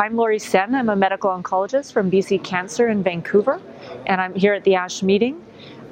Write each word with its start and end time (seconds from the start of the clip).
I'm 0.00 0.14
Laurie 0.16 0.38
Sehn. 0.38 0.74
I'm 0.74 0.90
a 0.90 0.94
medical 0.94 1.30
oncologist 1.30 1.92
from 1.92 2.08
BC 2.08 2.44
Cancer 2.44 2.88
in 2.88 3.02
Vancouver, 3.02 3.60
and 4.06 4.20
I'm 4.20 4.32
here 4.32 4.52
at 4.52 4.62
the 4.62 4.76
ASH 4.76 5.02
meeting. 5.02 5.44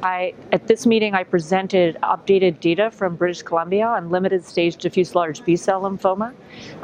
I, 0.03 0.35
at 0.53 0.69
this 0.69 0.87
meeting, 0.87 1.15
I 1.15 1.25
presented 1.25 1.97
updated 2.05 2.61
data 2.61 2.93
from 2.93 3.17
British 3.17 3.43
Columbia 3.43 3.85
on 3.85 4.11
limited 4.11 4.45
stage 4.45 4.77
diffuse 4.77 5.17
large 5.17 5.45
B 5.45 5.57
cell 5.57 5.83
lymphoma. 5.83 6.35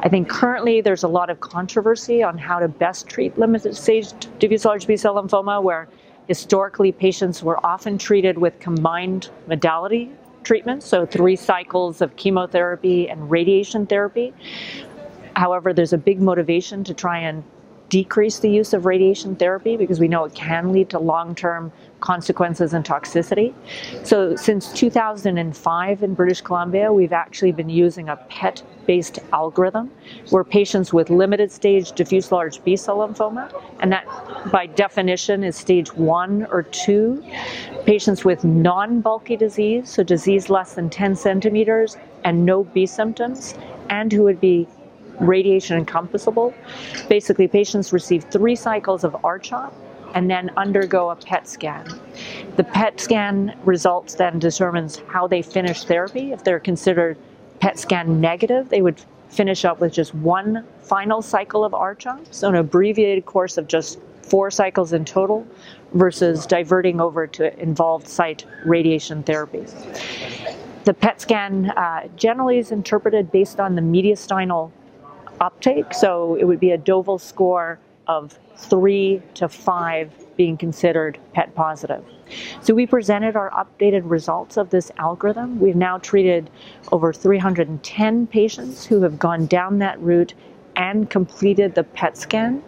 I 0.01 0.09
think 0.09 0.27
currently 0.27 0.81
there's 0.81 1.03
a 1.03 1.07
lot 1.07 1.29
of 1.29 1.39
controversy 1.39 2.23
on 2.23 2.37
how 2.37 2.59
to 2.59 2.67
best 2.67 3.07
treat 3.07 3.37
limited 3.37 3.77
stage 3.77 4.11
diffuse 4.39 4.65
large 4.65 4.85
B 4.85 4.97
cell 4.97 5.15
lymphoma, 5.15 5.63
where 5.63 5.87
historically 6.27 6.91
patients 6.91 7.41
were 7.41 7.63
often 7.65 7.97
treated 7.97 8.37
with 8.37 8.59
combined 8.59 9.29
modality 9.47 10.11
treatments, 10.43 10.85
so 10.85 11.05
three 11.05 11.37
cycles 11.37 12.01
of 12.01 12.15
chemotherapy 12.17 13.09
and 13.09 13.31
radiation 13.31 13.85
therapy. 13.85 14.33
However, 15.35 15.73
there's 15.73 15.93
a 15.93 15.97
big 15.97 16.21
motivation 16.21 16.83
to 16.85 16.93
try 16.93 17.19
and 17.19 17.43
decrease 17.89 18.39
the 18.39 18.49
use 18.49 18.73
of 18.73 18.85
radiation 18.85 19.35
therapy 19.35 19.77
because 19.77 19.99
we 19.99 20.07
know 20.07 20.25
it 20.25 20.33
can 20.33 20.71
lead 20.71 20.89
to 20.89 20.97
long-term 20.97 21.71
consequences 21.99 22.73
and 22.73 22.83
toxicity. 22.83 23.53
So 24.03 24.35
since 24.35 24.73
2005 24.73 26.03
in 26.03 26.13
British 26.15 26.41
Columbia, 26.41 26.91
we've 26.91 27.13
actually 27.13 27.51
been 27.51 27.69
using 27.69 28.09
a 28.09 28.15
PET-based 28.29 29.19
algorithm 29.31 29.91
where 30.31 30.43
patients 30.43 30.91
with 30.91 31.11
limited 31.11 31.51
stage 31.51 31.91
diffuse 31.91 32.31
large 32.31 32.63
B-cell 32.63 32.97
lymphoma, 32.97 33.53
and 33.79 33.91
that 33.91 34.05
by 34.51 34.65
definition 34.65 35.43
is 35.43 35.55
stage 35.55 35.93
one 35.93 36.47
or 36.49 36.63
two, 36.63 37.23
patients 37.85 38.25
with 38.25 38.43
non-bulky 38.43 39.37
disease, 39.37 39.87
so 39.87 40.01
disease 40.01 40.49
less 40.49 40.73
than 40.73 40.89
10 40.89 41.15
centimeters 41.15 41.95
and 42.23 42.43
no 42.43 42.63
B 42.63 42.87
symptoms, 42.87 43.53
and 43.89 44.11
who 44.11 44.23
would 44.23 44.41
be 44.41 44.67
radiation 45.23 45.77
encompassable. 45.77 46.53
Basically, 47.09 47.47
patients 47.47 47.93
receive 47.93 48.25
three 48.25 48.55
cycles 48.55 49.03
of 49.03 49.15
R-CHOP 49.23 49.73
and 50.13 50.29
then 50.29 50.51
undergo 50.57 51.09
a 51.09 51.15
PET 51.15 51.47
scan. 51.47 51.87
The 52.55 52.63
PET 52.63 52.99
scan 52.99 53.57
results 53.63 54.15
then 54.15 54.39
determines 54.39 55.01
how 55.07 55.27
they 55.27 55.41
finish 55.41 55.85
therapy. 55.85 56.31
If 56.31 56.43
they're 56.43 56.59
considered 56.59 57.17
PET 57.59 57.79
scan 57.79 58.21
negative, 58.21 58.69
they 58.69 58.81
would 58.81 59.01
finish 59.29 59.65
up 59.65 59.79
with 59.79 59.91
just 59.91 60.13
one 60.13 60.63
final 60.81 61.21
cycle 61.21 61.65
of 61.65 61.73
R-CHOP, 61.73 62.27
so 62.31 62.49
an 62.49 62.55
abbreviated 62.55 63.25
course 63.25 63.57
of 63.57 63.67
just 63.67 63.99
four 64.21 64.51
cycles 64.51 64.93
in 64.93 65.03
total 65.03 65.45
versus 65.93 66.45
diverting 66.45 67.01
over 67.01 67.27
to 67.27 67.59
involved 67.59 68.07
site 68.07 68.45
radiation 68.65 69.23
therapy. 69.23 69.65
The 70.85 70.93
PET 70.93 71.21
scan 71.21 71.69
uh, 71.71 72.07
generally 72.15 72.57
is 72.57 72.71
interpreted 72.71 73.31
based 73.31 73.59
on 73.59 73.75
the 73.75 73.81
mediastinal 73.81 74.71
uptake. 75.43 75.93
So 75.93 76.35
it 76.35 76.45
would 76.45 76.59
be 76.59 76.71
a 76.71 76.77
Deauville 76.77 77.19
score 77.19 77.79
of 78.07 78.37
three 78.57 79.21
to 79.35 79.47
five 79.47 80.11
being 80.35 80.57
considered 80.57 81.19
PET 81.33 81.53
positive. 81.55 82.03
So 82.61 82.73
we 82.73 82.87
presented 82.87 83.35
our 83.35 83.51
updated 83.51 84.01
results 84.05 84.57
of 84.57 84.69
this 84.69 84.91
algorithm. 84.97 85.59
We've 85.59 85.75
now 85.75 85.99
treated 85.99 86.49
over 86.91 87.13
310 87.13 88.27
patients 88.27 88.85
who 88.85 89.01
have 89.01 89.19
gone 89.19 89.45
down 89.45 89.79
that 89.79 89.99
route 89.99 90.33
and 90.75 91.07
completed 91.09 91.75
the 91.75 91.83
PET 91.83 92.17
scan. 92.17 92.63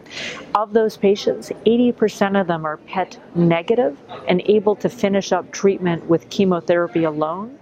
Of 0.53 0.73
those 0.73 0.95
patients, 0.95 1.49
80% 1.65 2.39
of 2.39 2.45
them 2.45 2.65
are 2.65 2.77
PET 2.77 3.17
negative 3.33 3.97
and 4.27 4.43
able 4.45 4.75
to 4.75 4.89
finish 4.89 5.31
up 5.31 5.51
treatment 5.51 6.05
with 6.05 6.29
chemotherapy 6.29 7.03
alone. 7.03 7.57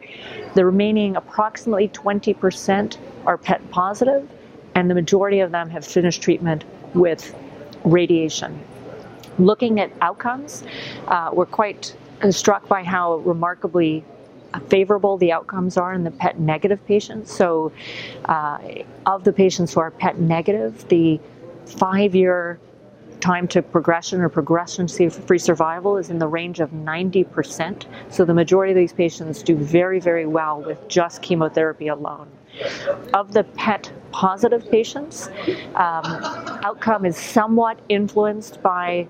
The 0.54 0.66
remaining 0.66 1.16
approximately 1.16 1.88
20% 1.90 2.98
are 3.26 3.38
PET 3.38 3.72
positive 3.72 4.30
and 4.76 4.90
the 4.90 4.96
majority 4.96 5.40
of 5.40 5.52
them 5.52 5.70
have 5.70 5.86
finished 5.86 6.22
treatment 6.22 6.64
with 6.94 7.36
radiation. 7.84 8.60
Looking 9.40 9.80
at 9.80 9.92
outcomes, 10.02 10.64
uh, 11.08 11.32
we're 11.34 11.46
quite 11.46 11.96
struck 12.30 12.68
by 12.68 12.84
how 12.84 13.18
remarkably 13.18 14.06
favorable 14.68 15.18
the 15.18 15.32
outcomes 15.32 15.78
are 15.78 15.94
in 15.94 16.04
the 16.04 16.12
PET 16.12 16.40
negative 16.40 16.86
patients. 16.86 17.32
So, 17.32 17.72
uh, 18.26 18.60
of 19.06 19.24
the 19.24 19.34
patients 19.34 19.74
who 19.74 19.80
are 19.80 19.92
PET 19.92 20.20
negative, 20.20 20.88
the 20.90 21.20
five 21.66 22.14
year 22.14 22.60
time 23.20 23.48
to 23.48 23.62
progression 23.62 24.20
or 24.22 24.30
progression 24.30 24.88
free 24.88 25.40
survival 25.40 25.98
is 25.98 26.10
in 26.10 26.20
the 26.20 26.28
range 26.28 26.60
of 26.60 26.72
90%. 26.72 27.86
So, 28.10 28.26
the 28.26 28.34
majority 28.34 28.74
of 28.74 28.78
these 28.78 28.94
patients 28.94 29.42
do 29.42 29.56
very, 29.56 30.00
very 30.00 30.26
well 30.26 30.62
with 30.62 30.88
just 30.88 31.22
chemotherapy 31.22 31.88
alone. 31.88 32.28
Of 33.14 33.34
the 33.34 33.44
PET 33.44 33.92
positive 34.14 34.70
patients, 34.72 35.28
um, 35.76 36.06
outcome 36.64 37.06
is 37.06 37.18
somewhat 37.18 37.80
influenced 37.90 38.62
by 38.62 39.08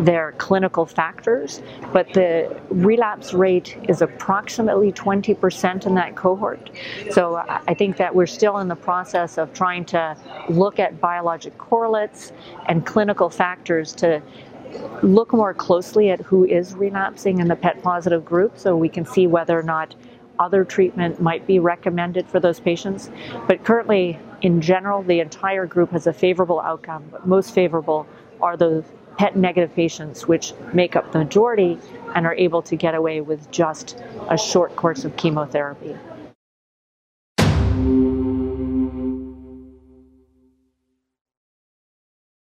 their 0.00 0.32
clinical 0.32 0.84
factors, 0.84 1.62
but 1.92 2.12
the 2.12 2.60
relapse 2.70 3.32
rate 3.32 3.78
is 3.88 4.02
approximately 4.02 4.92
20% 4.92 5.86
in 5.86 5.94
that 5.94 6.16
cohort. 6.16 6.70
So 7.10 7.36
I 7.36 7.74
think 7.74 7.96
that 7.96 8.14
we're 8.14 8.26
still 8.26 8.58
in 8.58 8.68
the 8.68 8.76
process 8.76 9.38
of 9.38 9.52
trying 9.52 9.84
to 9.86 10.16
look 10.48 10.78
at 10.78 11.00
biologic 11.00 11.56
correlates 11.56 12.32
and 12.66 12.84
clinical 12.84 13.30
factors 13.30 13.94
to 13.94 14.20
look 15.02 15.32
more 15.32 15.54
closely 15.54 16.10
at 16.10 16.20
who 16.20 16.44
is 16.44 16.74
relapsing 16.74 17.38
in 17.38 17.48
the 17.48 17.56
PET 17.56 17.82
positive 17.82 18.24
group 18.24 18.58
so 18.58 18.76
we 18.76 18.88
can 18.88 19.06
see 19.06 19.26
whether 19.26 19.58
or 19.58 19.62
not 19.62 19.94
other 20.38 20.64
treatment 20.64 21.20
might 21.20 21.46
be 21.46 21.58
recommended 21.58 22.28
for 22.28 22.40
those 22.40 22.60
patients. 22.60 23.10
But 23.46 23.64
currently, 23.64 24.18
in 24.42 24.60
general, 24.60 25.02
the 25.02 25.20
entire 25.20 25.66
group 25.66 25.90
has 25.90 26.06
a 26.06 26.12
favorable 26.12 26.60
outcome, 26.60 27.04
but 27.10 27.26
most 27.26 27.54
favorable 27.54 28.06
are 28.40 28.56
the 28.56 28.84
PET 29.16 29.36
negative 29.36 29.74
patients, 29.74 30.28
which 30.28 30.52
make 30.74 30.94
up 30.94 31.12
the 31.12 31.18
majority 31.18 31.78
and 32.14 32.26
are 32.26 32.34
able 32.34 32.62
to 32.62 32.76
get 32.76 32.94
away 32.94 33.20
with 33.20 33.50
just 33.50 33.98
a 34.28 34.36
short 34.36 34.76
course 34.76 35.04
of 35.04 35.16
chemotherapy. 35.16 35.96